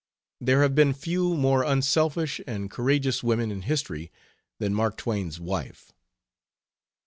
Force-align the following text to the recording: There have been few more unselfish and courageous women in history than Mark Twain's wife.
There 0.39 0.63
have 0.63 0.73
been 0.73 0.93
few 0.95 1.35
more 1.37 1.61
unselfish 1.61 2.41
and 2.47 2.71
courageous 2.71 3.21
women 3.21 3.51
in 3.51 3.61
history 3.61 4.11
than 4.57 4.73
Mark 4.73 4.97
Twain's 4.97 5.39
wife. 5.39 5.91